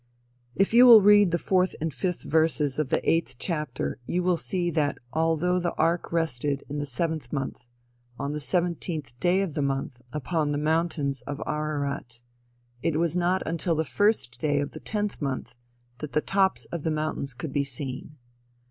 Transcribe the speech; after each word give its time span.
If 0.55 0.73
you 0.73 0.87
will 0.87 0.99
read 1.01 1.29
the 1.29 1.37
fourth 1.37 1.75
and 1.79 1.93
fifth 1.93 2.23
verses 2.23 2.79
of 2.79 2.89
the 2.89 3.07
eight 3.07 3.35
chapter 3.37 3.99
you 4.07 4.23
will 4.23 4.35
see 4.35 4.71
that 4.71 4.97
although 5.13 5.59
the 5.59 5.75
ark 5.75 6.11
rested 6.11 6.63
in 6.67 6.79
the 6.79 6.87
seventh 6.87 7.31
month, 7.31 7.65
on 8.17 8.31
the 8.31 8.39
seventeenth 8.39 9.13
day 9.19 9.43
of 9.43 9.53
the 9.53 9.61
month, 9.61 10.01
upon 10.11 10.53
the 10.53 10.57
mountains 10.57 11.21
of 11.27 11.39
Ararat, 11.45 12.19
it 12.81 12.97
was 12.99 13.15
not 13.15 13.43
until 13.45 13.75
the 13.75 13.85
first 13.85 14.39
day 14.41 14.59
of 14.59 14.71
the 14.71 14.79
tenth 14.79 15.21
month 15.21 15.55
"that 15.99 16.13
the 16.13 16.19
tops 16.21 16.65
of 16.71 16.81
the 16.81 16.89
mountains 16.89 17.35
could 17.35 17.53
be 17.53 17.63
seen." 17.63 18.17